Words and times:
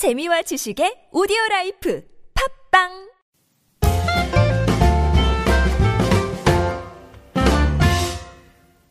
재미와 0.00 0.40
지식의 0.40 1.08
오디오 1.12 1.36
라이프 1.50 2.02
팝빵 2.72 3.10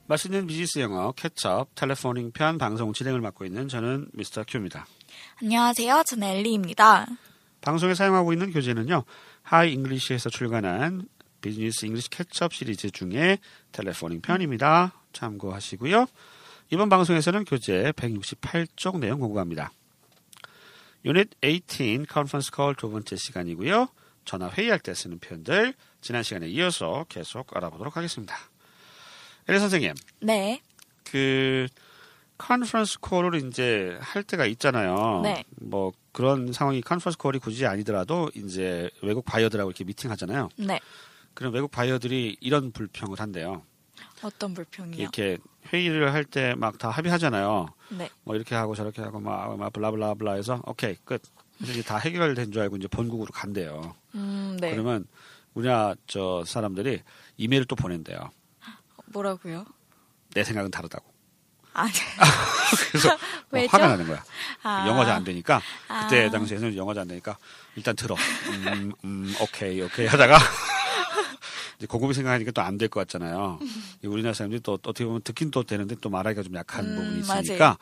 맛있는 0.05 0.45
비즈니스 0.45 0.77
영어 0.77 1.11
Catch 1.13 1.56
Up 1.56 1.73
Telephoning 1.73 2.31
편 2.33 2.59
방송 2.59 2.93
진행을 2.93 3.21
맡고 3.21 3.43
있는 3.43 3.67
저는 3.67 4.09
Mr. 4.13 4.43
Q입니다. 4.47 4.85
안녕하세요. 5.41 6.03
저는 6.05 6.27
엘리입니다. 6.27 7.07
방송에 7.61 7.95
사용하고 7.95 8.31
있는 8.31 8.53
교재는요. 8.53 9.03
Hi 9.41 9.73
English에서 9.73 10.29
출간한 10.29 11.07
Business 11.41 11.87
English 11.87 12.11
Catch 12.11 12.41
Up 12.41 12.53
시리즈 12.53 12.91
중에 12.91 13.39
Telephoning 13.71 14.21
편입니다. 14.21 14.93
참고하시고요. 15.13 16.05
이번 16.69 16.87
방송에서는 16.89 17.45
교재 17.45 17.93
168쪽 17.93 18.99
내용 18.99 19.19
공부합니다. 19.21 19.71
유닛 21.05 21.29
18 21.41 22.05
conference 22.05 22.51
call 22.51 22.75
두 22.75 22.89
번째 22.89 23.15
시간이고요. 23.15 23.87
전화 24.25 24.49
회의할 24.49 24.79
때 24.79 24.93
쓰는 24.93 25.19
표현들 25.19 25.73
지난 26.01 26.23
시간에 26.23 26.47
이어서 26.47 27.05
계속 27.09 27.55
알아보도록 27.55 27.97
하겠습니다. 27.97 28.35
엘리 29.47 29.59
선생님, 29.59 29.93
네. 30.21 30.61
그 31.03 31.67
conference 32.37 32.99
call을 32.99 33.35
이제 33.47 33.97
할 34.01 34.23
때가 34.23 34.45
있잖아요. 34.45 35.21
네. 35.23 35.43
뭐 35.59 35.91
그런 36.11 36.53
상황이 36.53 36.81
conference 36.81 37.17
call이 37.17 37.39
굳이 37.39 37.65
아니더라도 37.65 38.29
이제 38.35 38.89
외국 39.01 39.25
바이어들하고 39.25 39.71
이렇게 39.71 39.83
미팅 39.83 40.11
하잖아요. 40.11 40.49
네. 40.57 40.79
그럼 41.33 41.53
외국 41.53 41.71
바이어들이 41.71 42.37
이런 42.39 42.71
불평을 42.71 43.19
한대요. 43.19 43.63
어떤 44.21 44.53
불평이요? 44.53 44.97
이렇게 45.01 45.37
회의를 45.73 46.13
할 46.13 46.25
때 46.25 46.53
막 46.55 46.77
다 46.77 46.89
합의하잖아요. 46.89 47.67
네. 47.89 48.09
뭐 48.23 48.35
이렇게 48.35 48.55
하고 48.55 48.75
저렇게 48.75 49.01
하고 49.01 49.19
막, 49.19 49.57
막 49.57 49.71
블라블라블라 49.73 50.33
해서 50.33 50.61
오케이 50.65 50.95
끝. 51.05 51.21
그래서 51.57 51.73
이제 51.73 51.81
다 51.83 51.97
해결된 51.97 52.51
줄 52.51 52.61
알고 52.61 52.77
이제 52.77 52.87
본국으로 52.87 53.31
간대요. 53.33 53.95
음, 54.15 54.57
네. 54.59 54.71
그러면 54.71 55.05
우리나라 55.53 55.95
저 56.07 56.43
사람들이 56.45 57.01
이메일을 57.37 57.65
또 57.65 57.75
보낸대요. 57.75 58.29
뭐라고요? 59.07 59.65
내 60.33 60.43
생각은 60.43 60.71
다르다고. 60.71 61.05
아, 61.73 61.87
그래서 62.91 63.09
뭐 63.09 63.17
왜죠? 63.59 63.69
화가 63.71 63.87
나는 63.87 64.07
거야. 64.07 64.23
아. 64.63 64.85
영어가 64.87 65.05
잘안 65.05 65.23
되니까 65.23 65.61
그때 66.01 66.25
아. 66.27 66.29
당시에는 66.31 66.75
영어가 66.75 66.93
잘안 66.93 67.07
되니까 67.07 67.37
일단 67.75 67.95
들어. 67.95 68.15
음, 68.49 68.91
음, 69.03 69.33
오케이 69.41 69.81
오케이 69.81 70.05
하다가 70.07 70.37
이제 71.79 71.87
곰곰이 71.87 72.13
생각하니까 72.13 72.51
또 72.51 72.61
안 72.61 72.77
될 72.77 72.89
것 72.89 72.99
같잖아요. 73.01 73.57
이 74.03 74.07
우리나라 74.07 74.33
사람들이 74.33 74.59
또 74.61 74.73
어떻게 74.73 75.05
보면 75.05 75.21
듣긴 75.21 75.49
또 75.49 75.63
되는데 75.63 75.95
또 76.01 76.09
말하기가 76.09 76.43
좀 76.43 76.55
약한 76.55 76.85
음, 76.85 76.95
부분이 76.95 77.27
맞아요. 77.27 77.41
있으니까 77.41 77.77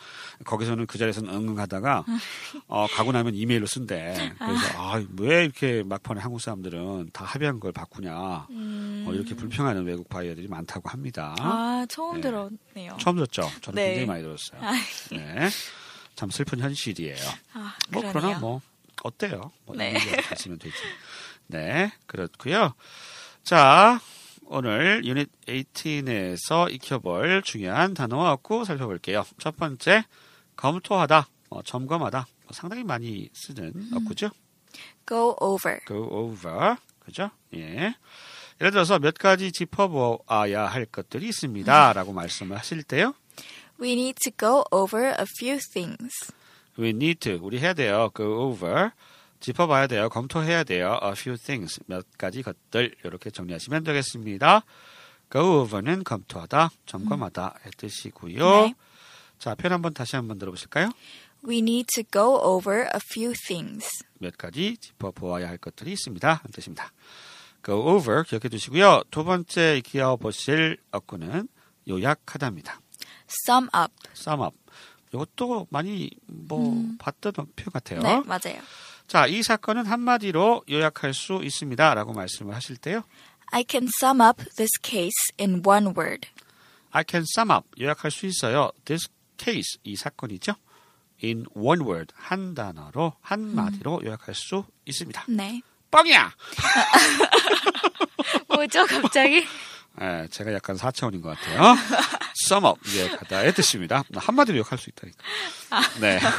거기서는 0.45 0.86
그 0.86 0.98
자리에서는 0.98 1.34
응응하다가 1.34 2.06
어, 2.68 2.88
가고 2.92 3.12
나면 3.12 3.34
이메일로 3.36 3.66
쓴대. 3.66 4.34
그래서 4.38 4.66
아, 4.75 5.03
왜 5.20 5.44
이렇게 5.45 5.84
막판에 5.84 6.22
한국 6.22 6.40
사람들은 6.42 7.09
다 7.12 7.25
합의한 7.25 7.59
걸 7.59 7.72
바꾸냐. 7.72 8.48
음. 8.52 9.06
어, 9.08 9.14
이렇게 9.14 9.36
불평하는 9.36 9.84
외국 9.86 10.08
바이어들이 10.09 10.48
많다고 10.48 10.90
합니다. 10.90 11.36
아, 11.40 11.86
처음 11.90 12.16
네. 12.16 12.22
들었네요. 12.22 12.98
처음 13.00 13.16
들었죠? 13.16 13.50
저는 13.62 13.75
네. 13.75 13.86
굉장히 13.88 14.06
많이 14.06 14.22
들었어요. 14.23 14.62
아, 14.62 14.73
네. 15.12 15.50
참 16.16 16.30
슬픈 16.30 16.59
현실이에요. 16.59 17.16
아, 17.53 17.75
뭐 17.90 18.02
그러네요. 18.02 18.12
그러나 18.14 18.40
뭐 18.40 18.62
어때요? 19.03 19.52
뭐 19.66 19.75
네. 19.75 19.95
있으면 20.34 20.58
되지. 20.59 20.75
네, 21.48 21.92
그렇고요. 22.08 22.73
자, 23.48 24.02
오늘 24.48 25.06
유닛 25.06 25.30
18에서 25.45 26.70
익혀볼 26.70 27.44
중요한 27.44 27.94
단어와 27.94 28.34
어구 28.34 28.66
살펴볼게요. 28.66 29.26
첫 29.40 29.56
번째, 29.56 30.03
검토하다, 30.58 31.30
어, 31.52 31.62
점검하다. 31.64 32.28
뭐 32.44 32.52
상당히 32.52 32.84
많이 32.84 33.30
쓰는 33.31 33.72
음. 33.73 33.92
어구죠. 33.95 34.31
go 35.08 35.34
over. 35.40 35.80
go 35.88 36.09
over, 36.12 36.75
그죠? 37.00 37.31
예. 37.56 37.95
예를 38.59 38.72
들어서 38.72 39.00
몇 39.00 39.14
가지 39.14 39.53
짚어보아야 39.53 40.66
할 40.66 40.86
것들이 40.86 41.28
음. 41.28 41.30
있습니다.라고 41.30 42.12
말씀을 42.12 42.57
하실 42.57 42.84
때요. 42.84 43.13
We 43.80 43.94
need 43.94 44.16
to 44.24 44.34
go 44.38 44.66
over 44.74 45.16
a 45.18 45.25
few 45.40 45.57
things. 45.72 46.34
We 46.78 46.90
need 46.90 47.19
to 47.22 47.40
우리 47.41 47.59
해야 47.59 47.74
돼요. 47.74 48.12
go 48.13 48.25
over 48.25 48.91
짚어봐야 49.40 49.88
돼요. 49.88 50.09
검토해야 50.09 50.64
돼요. 50.64 51.00
A 51.03 51.12
few 51.12 51.38
things 51.38 51.80
몇 51.86 52.06
가지 52.18 52.42
것들 52.42 52.96
이렇게 53.03 53.30
정리하시면 53.30 53.84
되겠습니다. 53.84 54.64
go 55.31 55.62
over는 55.62 56.03
검토하다, 56.03 56.70
점검하다 56.86 57.56
의 57.66 57.72
뜻이고요. 57.78 58.62
네. 58.62 58.75
자, 59.40 59.56
표현 59.56 59.74
한번 59.74 59.94
다시 59.94 60.16
한번 60.16 60.40
들어보실까요? 60.40 60.90
We 61.48 61.59
need 61.59 61.88
to 61.94 62.03
go 62.12 62.40
over 62.42 62.81
a 62.94 63.00
few 63.12 63.34
things. 63.48 64.03
몇 64.20 64.38
가지 64.38 64.78
짚어보아야 64.78 65.48
할 65.48 65.58
것들이 65.58 65.92
있습니다. 65.92 66.28
하는 66.28 66.52
뜻입니다. 66.52 66.92
go 67.64 67.75
over 67.75 68.24
기억해 68.24 68.50
두시고요. 68.50 69.04
두 69.12 69.24
번째 69.24 69.78
익혀 69.78 70.16
보실 70.18 70.78
어구는 70.92 71.48
요약하다입니다. 71.88 72.81
sum 73.30 73.68
up. 73.75 73.94
sum 74.16 74.42
up. 74.42 74.58
이것도 75.14 75.68
많이 75.69 76.09
뭐 76.25 76.84
봤던 77.00 77.34
표현 77.34 77.72
같아요. 77.72 78.02
네, 78.02 78.22
맞아요. 78.25 78.62
자, 79.07 79.25
이 79.25 79.41
사건은 79.41 79.85
한마디로 79.85 80.63
요약할 80.69 81.13
수 81.13 81.40
있습니다. 81.41 81.94
라고 81.94 82.13
말씀을 82.13 82.53
하실 82.53 82.75
때요. 82.75 83.03
I 83.51 83.63
can 83.68 83.88
sum 84.01 84.19
up 84.22 84.44
this 84.56 84.72
case 84.84 85.34
in 85.40 85.62
one 85.66 85.94
word. 85.97 86.28
I 86.91 87.03
can 87.07 87.23
sum 87.38 87.50
up. 87.51 87.68
요약할 87.79 88.12
수 88.12 88.25
있어요. 88.25 88.72
This 88.84 89.07
case. 89.38 89.79
이 89.84 89.95
사건이죠. 89.95 90.56
In 91.23 91.45
one 91.56 91.84
word. 91.84 92.13
한 92.18 92.53
단어로, 92.53 93.13
한 93.22 93.56
마디로 93.56 94.01
요약할 94.03 94.35
수 94.35 94.66
있습니다. 94.85 95.24
네. 95.29 95.62
뻥이야! 95.89 96.35
뭐죠, 98.50 98.85
갑자기? 98.85 99.45
예, 100.01 100.28
제가 100.31 100.53
약간 100.53 100.75
4차원인 100.75 101.22
것 101.22 101.29
같아요. 101.29 101.78
sum 102.45 102.66
up. 102.66 102.79
요약하다의 102.94 103.53
뜻입니다. 103.53 104.03
한마디로 104.13 104.57
요약할 104.57 104.78
수 104.78 104.89
있다니까. 104.89 105.24
네. 106.01 106.19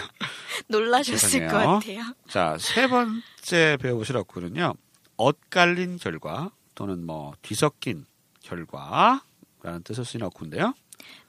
놀라셨을 0.68 1.18
죄송해요. 1.18 1.48
것 1.50 1.58
같아요. 1.58 2.14
자, 2.28 2.56
세 2.58 2.86
번째 2.86 3.76
배워보실 3.80 4.16
어구는요. 4.16 4.74
엇갈린 5.16 5.96
결과 5.98 6.50
또는 6.74 7.04
뭐 7.04 7.32
뒤섞인 7.42 8.06
결과라는 8.42 9.82
뜻을 9.84 10.04
쓰는 10.04 10.26
어구인데요. 10.26 10.74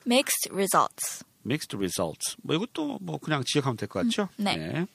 Mixed 0.05 0.49
results. 0.51 1.23
mixed 1.45 1.75
results. 1.75 2.35
뭐 2.43 2.55
이것도 2.55 2.99
뭐 3.01 3.17
그냥 3.17 3.43
지역하면 3.45 3.77
될 3.77 3.87
것 3.87 4.03
같죠? 4.03 4.29
음, 4.39 4.43
네. 4.43 4.85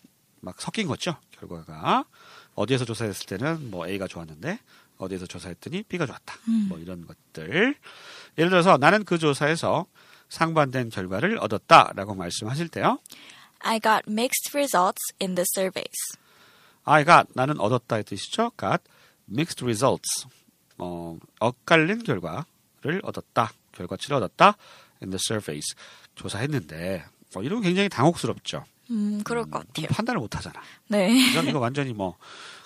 막 0.40 0.60
섞인 0.60 0.86
거죠. 0.86 1.16
결과가 1.38 2.04
어디에서 2.54 2.84
조사했을 2.84 3.26
때는 3.26 3.70
뭐 3.70 3.88
A가 3.88 4.06
좋았는데 4.06 4.58
어디에서 4.98 5.26
조사했더니 5.26 5.82
B가 5.84 6.06
좋았다. 6.06 6.34
음. 6.48 6.66
뭐 6.68 6.78
이런 6.78 7.06
것들. 7.06 7.74
예를 8.38 8.50
들어서 8.50 8.76
나는 8.76 9.04
그 9.04 9.18
조사에서 9.18 9.86
상반된 10.28 10.90
결과를 10.90 11.38
얻었다라고 11.38 12.14
말씀하실 12.14 12.68
때요. 12.68 12.98
I 13.64 13.80
got 13.80 14.02
mixed 14.06 14.54
results 14.54 15.00
in 15.20 15.34
the 15.34 15.44
surveys. 15.56 16.18
I 16.84 17.04
got 17.04 17.28
나는 17.34 17.58
얻었다의 17.58 18.04
뜻이죠. 18.04 18.52
got 18.60 18.82
mixed 19.30 19.64
results. 19.64 20.26
어, 20.78 21.18
엇갈린 21.40 22.02
결과를 22.04 23.00
얻었다. 23.02 23.52
결과치를 23.72 24.16
얻었다. 24.18 24.56
in 25.02 25.10
the 25.10 25.18
surveys. 25.18 25.74
조사했는데 26.14 27.04
뭐 27.32 27.42
이런 27.42 27.60
거 27.60 27.64
굉장히 27.64 27.88
당혹스럽죠. 27.88 28.64
음, 28.90 29.22
그럴 29.24 29.44
것좀 29.44 29.66
같아요. 29.66 29.86
판단을 29.88 30.20
못 30.20 30.36
하잖아. 30.36 30.60
네. 30.88 31.10
이거, 31.30 31.42
이거 31.42 31.58
완전히 31.58 31.92
뭐 31.94 32.16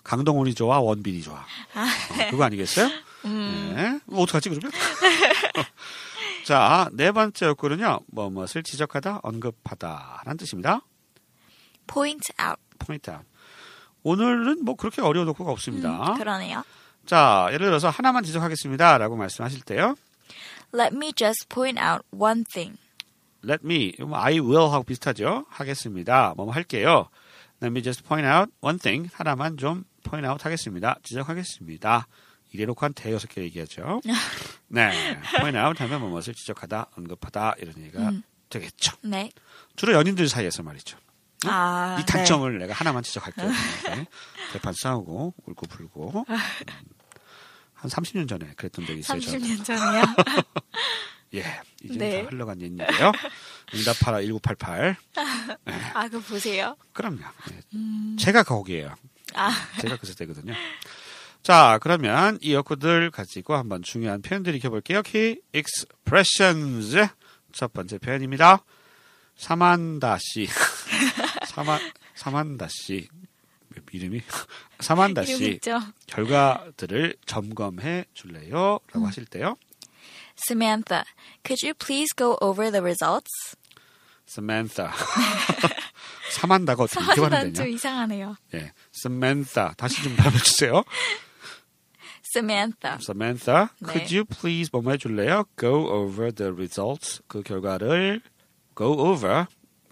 강동원이 0.03 0.55
좋아, 0.55 0.81
원빈이 0.81 1.23
좋아. 1.23 1.37
어, 1.39 2.31
그거 2.31 2.45
아니겠어요? 2.45 2.89
네. 3.25 4.01
뭐 4.07 4.23
어떡하지 4.23 4.49
그러면? 4.49 4.71
자, 6.49 6.89
네 6.95 7.13
번째 7.13 7.45
어구는요. 7.45 8.01
뭐 8.07 8.31
무엇을 8.31 8.63
지적하다, 8.63 9.21
언급하다라는 9.23 10.39
뜻입니다. 10.39 10.81
point 11.87 12.33
out. 12.41 12.59
point 12.79 13.11
out. 13.11 13.23
오늘은 14.03 14.65
뭐 14.65 14.75
그렇게 14.75 15.03
어려운 15.03 15.29
어구가 15.29 15.53
없습니다. 15.53 16.13
음, 16.13 16.17
그러네요. 16.17 16.65
자, 17.05 17.49
예를 17.53 17.67
들어서 17.67 17.91
하나만 17.91 18.25
지적하겠습니다라고 18.25 19.15
말씀하실 19.17 19.61
때요. 19.61 19.95
Let 20.75 20.97
me 20.97 21.13
just 21.15 21.51
point 21.51 21.79
out 21.79 22.03
one 22.19 22.45
thing. 22.45 22.79
Let 23.45 23.63
me, 23.63 23.93
뭐 23.99 24.19
I 24.19 24.41
will 24.41 24.73
하고 24.73 24.85
비슷하죠. 24.85 25.45
하겠습니다. 25.51 26.33
뭐 26.35 26.51
할게요. 26.51 27.11
Let 27.61 27.73
me 27.73 27.83
just 27.83 28.05
point 28.05 28.27
out 28.27 28.51
one 28.63 28.79
thing. 28.79 29.11
하나만 29.13 29.59
좀 29.59 29.85
point 30.03 30.27
out 30.27 30.43
하겠습니다. 30.43 30.97
지적하겠습니다. 31.03 32.07
이래놓고 32.53 32.85
한 32.85 32.93
대여섯 32.93 33.31
개 33.31 33.43
얘기하죠. 33.43 34.01
네. 34.69 34.91
point 35.37 35.59
out 35.59 35.83
하면 35.83 36.01
뭐 36.01 36.11
무엇을 36.11 36.35
지적하다, 36.35 36.91
언급하다 36.97 37.57
이런 37.59 37.75
얘기가 37.79 38.13
되겠죠. 38.49 38.97
네. 39.03 39.31
주로 39.77 39.93
연인들 39.93 40.29
사이에서 40.29 40.63
말이죠. 40.63 40.99
아, 41.47 41.99
이 42.01 42.07
단점을 42.07 42.59
내가 42.59 42.75
하나만 42.75 43.03
지적할게요. 43.03 43.49
네. 43.95 44.07
대판 44.53 44.75
싸우고 44.75 45.35
울고 45.47 45.67
불고 45.67 46.25
음, 46.29 46.37
한 47.75 47.91
30년 47.91 48.29
전에 48.29 48.55
그랬던 48.57 48.87
적이 48.87 48.95
네. 48.95 49.01
있어요. 49.01 49.21
저는. 49.21 49.39
30년 49.41 49.65
전이요. 49.65 50.03
예, 51.35 51.45
이제 51.83 51.99
네. 51.99 52.23
다 52.23 52.31
흘러간 52.31 52.61
얘기인데요. 52.63 53.13
응답하라 53.75 54.23
1988. 54.23 54.97
아, 55.95 56.09
그거 56.09 56.21
보세요. 56.21 56.77
그럼요. 56.95 57.21
예. 57.53 58.17
제가 58.17 58.43
거기에요. 58.43 58.95
아, 59.35 59.51
제가 59.81 59.97
그 59.97 60.07
세대거든요. 60.07 60.55
자, 61.43 61.79
그러면 61.83 62.39
이 62.43 62.55
어구들 62.55 63.11
가지고 63.11 63.57
한번 63.57 63.83
중요한 63.83 64.21
표현들 64.23 64.55
익혀볼게요. 64.57 65.03
Key 65.03 65.41
expressions. 65.55 67.09
첫 67.53 67.73
번째 67.73 67.99
표현입니다. 67.99 68.65
사만다 69.37 70.19
씨. 70.21 70.47
사만, 71.49 71.81
사만다 72.15 72.69
씨. 72.69 73.09
이름이? 73.93 74.21
사만다 74.81 75.23
이름 75.23 75.39
씨. 75.39 75.51
있죠. 75.53 75.81
결과들을 76.07 77.17
점검해 77.25 78.07
줄래요? 78.13 78.81
라고 78.93 79.07
하실 79.07 79.25
때요. 79.25 79.57
Samantha, 80.47 81.05
could 81.45 81.65
you 81.65 81.75
please 81.75 82.13
go 82.17 82.37
over 82.41 82.71
the 82.71 82.83
results? 82.83 83.57
Samantha. 84.29 84.91
사만다가 86.31 86.85
어떻게 86.85 87.03
이렇게 87.03 87.21
발음되냐? 87.23 87.53
좀 87.55 87.69
이상하네요. 87.69 88.37
예. 88.55 88.73
Samantha. 88.95 89.71
다시 89.77 90.03
좀 90.03 90.15
발음해 90.17 90.39
주세요. 90.39 90.85
Samantha. 92.28 92.98
Samantha, 93.02 93.70
네. 93.80 93.94
could 93.94 94.16
you 94.16 94.26
please 94.26 94.70
뭐뭐 94.72 94.92
해줄래요? 94.92 95.46
Go 95.58 95.88
over 95.90 96.32
the 96.32 96.52
results. 96.52 97.22
그 97.28 97.42
결과를 97.44 98.22
go 98.76 98.92
over 98.94 99.46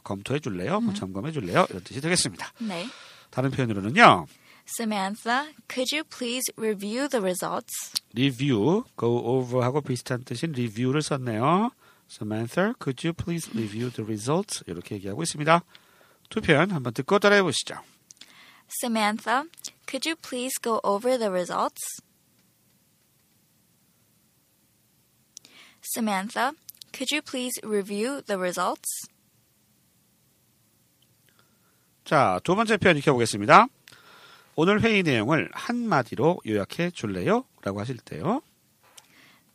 검토해 0.04 0.40
줄래요? 0.40 0.82
뭐 0.82 0.94
점검해 0.94 1.32
줄래요? 1.32 1.68
이런 1.70 1.84
뜻이 1.84 2.02
되겠습니다. 2.02 2.54
네. 2.60 2.88
다른 3.30 3.52
표현으로는요. 3.52 4.26
Samantha, 4.66 5.52
could 5.68 5.94
you 5.94 6.04
please 6.04 6.52
review 6.58 7.08
the 7.08 7.22
results? 7.22 7.94
review, 8.16 8.84
go 8.98 9.18
over하고 9.18 9.82
비슷한 9.82 10.24
뜻인 10.24 10.52
review를 10.52 11.02
썼네요. 11.02 11.72
Samantha, 12.10 12.74
could 12.80 13.06
you 13.06 13.14
please 13.14 13.50
review 13.56 13.90
the 13.90 14.06
results? 14.06 14.64
이렇게 14.68 14.96
얘기하고 14.96 15.24
있습니다. 15.24 15.64
두 16.30 16.42
표현 16.42 16.72
한번 16.72 16.94
듣고 16.94 17.20
따라해 17.20 17.42
보시죠. 17.42 17.76
Samantha, 18.82 19.44
could 19.88 20.08
you 20.08 20.16
please 20.16 20.58
go 20.62 20.80
over 20.84 21.18
the 21.18 21.30
results? 21.30 22.02
Samantha, 25.95 26.53
could 26.93 27.11
you 27.11 27.23
please 27.23 27.61
review 27.63 28.23
the 28.23 28.39
results? 28.39 29.09
자, 32.05 32.41
두 32.45 32.55
번째 32.55 32.77
표현 32.77 32.97
익혀보겠습니다. 32.99 33.67
오늘 34.55 34.81
회의 34.83 35.03
내용을 35.03 35.51
한마디로 35.53 36.41
요약해 36.47 36.91
줄래요? 36.91 37.45
라고 37.63 37.81
하실 37.81 37.99
때요. 37.99 38.43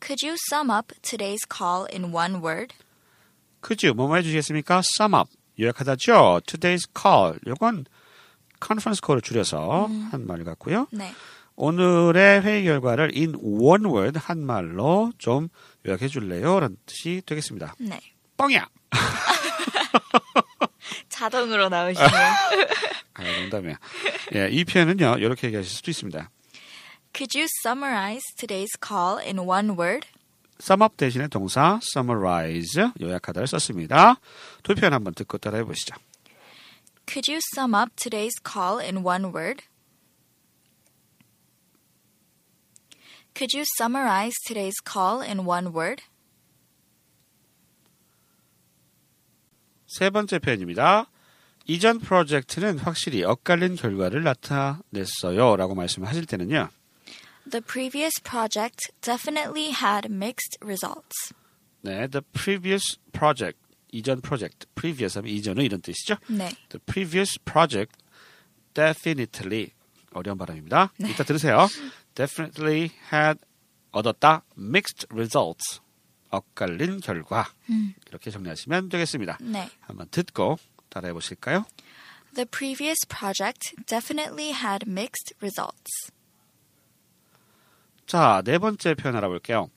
Could 0.00 0.24
you 0.26 0.36
sum 0.50 0.70
up 0.70 0.94
today's 1.02 1.46
call 1.48 1.86
in 1.92 2.14
one 2.14 2.42
word? 2.42 2.74
could 3.64 3.86
you 3.86 3.94
뭐뭐 3.94 4.16
해주시겠습니까? 4.16 4.82
sum 4.84 5.14
up 5.14 5.30
요약하다죠. 5.58 6.40
today's 6.46 6.88
call 6.96 7.38
요건 7.46 7.86
컨퍼런스 8.60 9.00
콜을 9.00 9.20
줄여서 9.22 9.88
한말 10.10 10.44
같고요. 10.44 10.86
네. 10.92 11.12
오늘의 11.56 12.42
회의 12.42 12.64
결과를 12.64 13.12
in 13.14 13.34
one 13.40 13.84
word 13.86 14.18
한 14.22 14.44
말로 14.44 15.12
좀 15.18 15.48
요약해 15.86 16.08
줄래요? 16.08 16.60
라는 16.60 16.76
뜻이 16.86 17.22
되겠습니다. 17.26 17.74
네. 17.78 18.00
뻥이야! 18.36 18.66
자동으로 21.08 21.68
나오시네요. 21.68 22.08
아, 23.14 23.22
농담이야. 23.40 23.78
예, 24.34 24.48
이 24.50 24.64
표현은요, 24.64 25.16
이렇게 25.18 25.46
얘기하실 25.48 25.70
수도 25.70 25.90
있습니다. 25.90 26.30
Could 27.14 27.38
you 27.38 27.46
summarize 27.62 28.22
today's 28.36 28.72
call 28.80 29.18
in 29.18 29.38
one 29.38 29.76
word? 29.78 30.06
sum 30.60 30.80
up 30.82 30.96
대신에 30.96 31.28
동사 31.28 31.78
summarize 31.82 32.90
요약하다를 33.00 33.46
썼습니다. 33.48 34.16
두 34.62 34.74
표현 34.74 34.94
한번 34.94 35.12
듣고 35.14 35.38
따라해 35.38 35.64
보시죠. 35.64 35.94
Could 37.06 37.30
you 37.30 37.40
sum 37.54 37.74
up 37.74 37.90
today's 37.96 38.38
call 38.42 38.80
in 38.80 39.04
one 39.04 39.26
word? 39.34 39.64
Could 43.33 43.53
you 43.53 43.63
summarize 43.77 44.35
today's 44.45 44.79
call 44.83 45.21
in 45.21 45.45
one 45.45 45.73
word? 45.73 46.03
세 49.87 50.09
번째 50.09 50.39
표현입니다. 50.39 51.09
이전 51.65 51.99
프로젝트는 51.99 52.79
확실히 52.79 53.23
엇갈린 53.23 53.75
결과를 53.75 54.23
나타냈어요. 54.23 55.55
라고 55.55 55.75
말씀하실 55.75 56.25
때는요. 56.25 56.69
The 57.49 57.61
previous 57.61 58.21
project 58.21 58.91
definitely 59.01 59.71
had 59.71 60.11
mixed 60.11 60.57
results. 60.61 61.33
네, 61.81 62.07
the 62.09 62.21
previous 62.33 62.97
project, 63.13 63.57
이전 63.91 64.21
프로젝트, 64.21 64.65
previous 64.75 65.17
하면 65.17 65.31
이전은 65.31 65.63
이런 65.63 65.81
뜻이죠. 65.81 66.17
네. 66.27 66.49
The 66.69 66.79
previous 66.85 67.39
project 67.39 67.97
definitely 68.73 69.71
어려운 70.14 70.38
발음입니다. 70.38 70.92
이따 71.00 71.24
들으세요. 71.24 71.68
definitely 72.14 72.90
had 73.12 73.38
얻었다 73.90 74.44
mixed 74.58 75.06
results 75.10 75.80
엇갈린 76.30 77.00
결과 77.00 77.46
이렇게 78.08 78.30
정리하시면 78.30 78.88
되겠습니다. 78.88 79.38
네. 79.40 79.70
한번 79.80 80.08
듣고 80.10 80.58
따라해 80.88 81.12
보실까요? 81.12 81.64
The 82.34 82.46
previous 82.46 83.06
project 83.06 83.74
definitely 83.86 84.52
had 84.52 84.88
mixed 84.88 85.34
results. 85.42 86.10
자, 88.06 88.42
네 88.44 88.58
번째 88.58 88.94
표현 88.94 89.16
알아볼게요. 89.16 89.68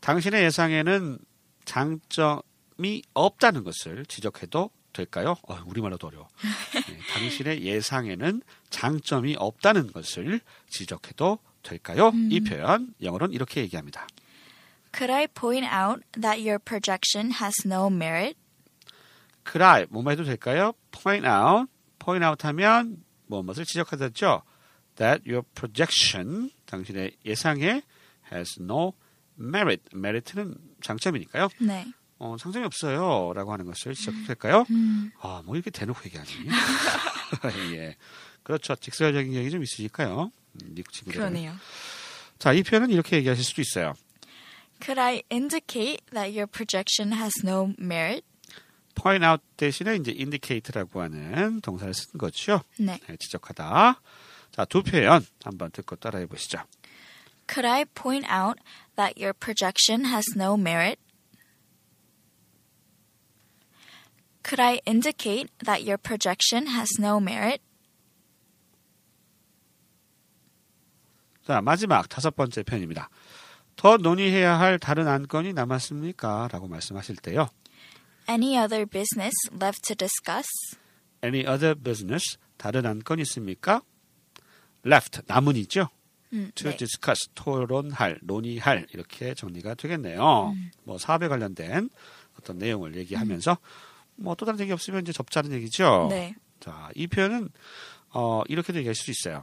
당신의 0.00 0.44
예상에는 0.44 1.18
장점이 1.64 3.02
없다는 3.14 3.64
것을 3.64 4.06
지적해도 4.06 4.70
될까요? 4.96 5.36
어, 5.48 5.58
우리말로도 5.66 6.06
어려워. 6.06 6.28
네, 6.88 6.98
당신의 7.12 7.62
예상에는 7.62 8.42
장점이 8.70 9.36
없다는 9.38 9.92
것을 9.92 10.40
지적해도 10.68 11.38
될까요? 11.62 12.12
이 12.30 12.40
표현 12.40 12.94
영어로는 13.02 13.34
이렇게 13.34 13.60
얘기합니다. 13.62 14.06
Could 14.92 15.12
I 15.12 15.26
point 15.26 15.66
out 15.66 16.02
that 16.20 16.40
your 16.40 16.58
projection 16.58 17.32
has 17.32 17.66
no 17.66 17.88
merit? 17.88 18.36
Could 19.44 19.62
I 19.62 19.86
뭐뭐 19.90 20.10
해도 20.10 20.24
될까요? 20.24 20.72
Point 20.90 21.26
out, 21.26 21.70
point 21.98 22.24
out 22.24 22.46
하면 22.46 23.04
무엇을 23.26 23.64
지적하셨죠? 23.64 24.42
That 24.96 25.30
your 25.30 25.42
projection 25.54 26.50
당신의 26.64 27.16
예상에 27.24 27.82
has 28.32 28.60
no 28.60 28.94
merit. 29.38 29.82
merit는 29.94 30.56
장점이니까요. 30.80 31.48
네. 31.60 31.86
어, 32.18 32.36
장점이 32.38 32.64
없어요. 32.64 33.32
라고 33.34 33.52
하는 33.52 33.66
것을 33.66 33.94
지적될까요? 33.94 34.66
아, 35.20 35.42
뭐 35.44 35.54
이렇게 35.56 35.70
대놓고 35.70 36.00
얘기하니? 36.06 36.30
예. 37.76 37.96
그렇죠. 38.42 38.74
직설적인 38.76 39.34
얘기 39.34 39.50
좀 39.50 39.62
있으니까요. 39.62 40.30
음, 40.52 40.74
미국 40.74 40.92
친구들. 40.92 41.18
그러네요. 41.18 41.54
자, 42.38 42.52
이 42.52 42.62
표현은 42.62 42.90
이렇게 42.90 43.16
얘기하실 43.16 43.44
수도 43.44 43.60
있어요. 43.60 43.94
Could 44.80 45.00
I 45.00 45.22
indicate 45.30 46.04
that 46.12 46.30
your 46.30 46.46
projection 46.46 47.12
has 47.12 47.32
no 47.44 47.72
merit? 47.78 48.24
point 48.94 49.24
out 49.24 49.42
대신에 49.56 49.96
이제 49.96 50.12
indicate라고 50.12 51.02
하는 51.02 51.60
동사를 51.60 51.92
쓴 51.94 52.18
거죠. 52.18 52.62
네. 52.78 52.98
네, 53.06 53.16
지적하다. 53.18 54.00
자, 54.52 54.64
두 54.64 54.82
표현 54.82 55.24
한번 55.44 55.70
듣고 55.70 55.96
따라해 55.96 56.26
보시죠. 56.26 56.58
Could 57.48 57.66
I 57.66 57.84
point 57.84 58.26
out 58.32 58.58
that 58.96 59.14
your 59.20 59.32
projection 59.32 60.06
has 60.06 60.24
no 60.36 60.54
merit? 60.54 60.98
Could 64.46 64.60
I 64.60 64.80
indicate 64.86 65.50
that 65.64 65.82
your 65.82 65.98
projection 65.98 66.68
has 66.68 67.00
no 67.00 67.18
merit? 67.18 67.60
자, 71.44 71.60
마지막 71.60 72.08
다섯 72.08 72.36
번째 72.36 72.62
표현입니다. 72.62 73.08
더 73.74 73.96
논의해야 73.96 74.58
할 74.58 74.78
다른 74.78 75.08
안건이 75.08 75.52
남았습니까? 75.52 76.48
라고 76.52 76.68
말씀하실 76.68 77.16
때요. 77.16 77.48
Any 78.28 78.56
other 78.56 78.86
business 78.86 79.34
left 79.52 79.82
to 79.86 79.96
discuss? 79.96 80.48
Any 81.24 81.44
other 81.44 81.74
business? 81.74 82.38
다른 82.56 82.86
안건 82.86 83.18
있습니까? 83.20 83.82
Left, 84.84 85.22
남은이죠. 85.26 85.88
음, 86.32 86.52
To 86.54 86.70
네. 86.70 86.76
discuss, 86.76 87.28
토론할, 87.34 88.20
논의할 88.22 88.86
이렇게 88.92 89.34
정리가 89.34 89.74
되겠네요. 89.74 90.54
뭐 90.84 90.98
사업에 90.98 91.26
관련된 91.26 91.90
어떤 92.38 92.58
내용을 92.58 92.96
얘기하면서 92.96 93.58
뭐 94.16 94.34
또 94.34 94.44
다른 94.46 94.58
얘기 94.60 94.72
없으면 94.72 95.02
이제 95.02 95.12
접자는 95.12 95.52
얘기죠. 95.52 96.08
네. 96.10 96.34
자, 96.60 96.90
이 96.94 97.06
표현은 97.06 97.48
어, 98.10 98.42
이렇게도 98.48 98.78
얘기할 98.78 98.94
수 98.94 99.10
있어요. 99.10 99.42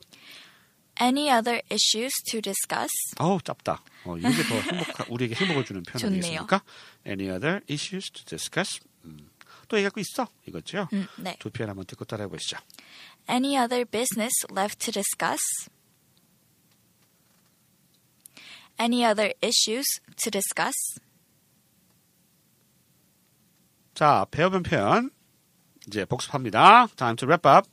Any 1.02 1.30
other 1.32 1.62
issues 1.72 2.14
to 2.30 2.40
discuss? 2.42 2.92
어우 3.20 3.40
짧다. 3.42 3.84
어, 4.06 4.18
이게 4.18 4.30
더 4.44 4.56
행복 4.56 5.12
우리에게 5.12 5.36
행복을 5.36 5.66
주는 5.66 5.82
표현. 5.84 6.08
아니겠습니까? 6.14 6.62
Any 7.08 7.30
other 7.30 7.62
issues 7.70 8.12
to 8.12 8.24
discuss? 8.26 8.80
음, 9.06 9.30
또 9.68 9.78
얘기할 9.78 9.92
거 9.92 10.02
있어? 10.02 10.28
이거죠. 10.48 10.88
음, 10.94 11.08
네. 11.18 11.36
두 11.40 11.50
표현 11.50 11.70
한번 11.70 11.86
듣고 11.86 12.06
따라해 12.06 12.28
보시죠. 12.30 12.58
Any 13.30 13.58
other 13.58 13.86
business 13.86 14.34
left 14.56 14.80
to 14.86 14.92
discuss? 14.92 15.42
Any 18.80 19.04
other 19.06 19.34
issues 19.42 19.86
to 20.18 20.30
discuss? 20.32 20.74
자, 23.94 24.26
배워본 24.32 24.64
표현 24.64 25.12
이제 25.88 26.06
복습합니다. 26.06 26.88
Time 26.96 27.16
to 27.18 27.28
wrap 27.28 27.48
up. 27.48 27.70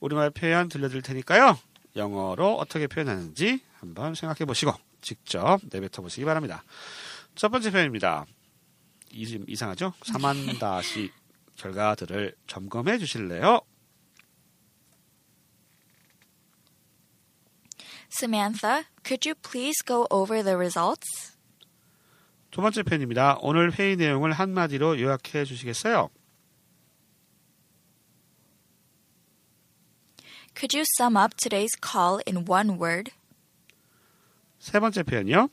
우리말 0.00 0.30
표현 0.30 0.68
들려드릴 0.68 1.02
테니까요. 1.02 1.58
영어로 1.96 2.54
어떻게 2.56 2.86
표현하는지 2.86 3.62
한번 3.80 4.14
생각해 4.14 4.44
보시고 4.44 4.72
직접 5.00 5.60
내뱉어 5.70 6.02
보시기 6.02 6.24
바랍니다. 6.24 6.62
첫 7.34 7.48
번째 7.48 7.70
표현입니다. 7.70 8.26
이- 9.10 9.44
이상하죠? 9.48 9.94
3만 10.00 10.58
다시 10.58 11.10
결과들을 11.56 12.36
점검해 12.46 12.98
주실래요? 12.98 13.60
Samantha, 18.10 18.84
could 19.04 19.26
you 19.28 19.34
please 19.34 19.82
go 19.84 20.06
over 20.10 20.42
the 20.42 20.56
results? 20.56 21.36
두 22.50 22.62
번째 22.62 22.82
표현입니다. 22.82 23.38
오늘 23.40 23.72
회의 23.72 23.96
내용을 23.96 24.32
한마디로 24.32 25.00
요약해 25.00 25.44
주시겠어요? 25.44 26.10
Could 30.56 30.76
you 30.76 30.84
sum 30.98 31.16
up 31.16 31.36
today's 31.36 31.76
call 31.80 32.20
in 32.26 32.44
one 32.48 32.80
word? 32.80 33.12
세 34.58 34.80
번째 34.80 35.04
표현이요. 35.04 35.50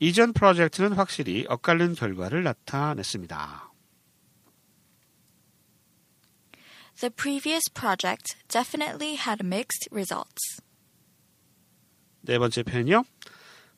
이전 0.00 0.32
프로젝트는 0.32 0.92
확실히 0.92 1.46
엇갈린 1.48 1.94
결과를 1.94 2.42
나타냈습니다. 2.42 3.72
The 7.00 7.10
previous 7.10 7.70
project 7.72 8.36
definitely 8.48 9.16
had 9.16 9.42
mixed 9.42 9.88
results. 9.90 10.60
네 12.20 12.38
번째 12.38 12.62
표현이요. 12.64 13.04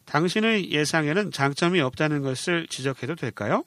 당신의 0.06 0.70
예상에는 0.70 1.32
장점이 1.32 1.80
없다는 1.80 2.22
것을 2.22 2.66
지적해도 2.68 3.16
될까요? 3.16 3.64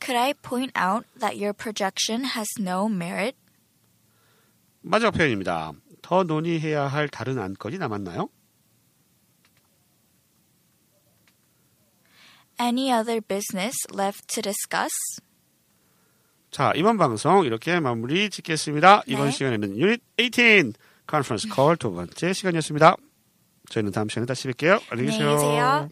Could 0.00 0.16
I 0.16 0.32
point 0.34 0.72
out 0.78 1.06
that 1.18 1.36
your 1.36 1.52
projection 1.52 2.24
has 2.24 2.48
no 2.60 2.86
merit? 2.86 3.36
마지막 4.80 5.10
표현입니다. 5.10 5.72
더 6.02 6.22
논의해야 6.22 6.86
할 6.86 7.08
다른 7.08 7.38
안건이 7.38 7.78
남았나요? 7.78 8.28
Any 12.60 12.90
other 12.92 13.20
business 13.20 13.76
left 13.92 14.26
to 14.28 14.42
discuss? 14.42 15.20
자, 16.50 16.72
이번 16.74 16.96
방송 16.96 17.44
이렇게 17.44 17.78
마무리 17.78 18.30
짓겠습니다. 18.30 19.02
이번 19.06 19.26
네. 19.26 19.30
시간에는 19.32 19.76
유닛 19.78 20.02
18 20.16 20.72
컨퍼런스 21.08 21.48
콜 21.48 21.76
두 21.76 21.92
번째 21.92 22.32
시간이었습니다. 22.32 22.96
저희는 23.70 23.92
다음 23.92 24.08
시간에 24.08 24.26
다시 24.26 24.46
뵐게요. 24.48 24.80
안녕히 24.90 25.10
계세요. 25.10 25.28
안녕히 25.30 25.42
계세요. 25.48 25.88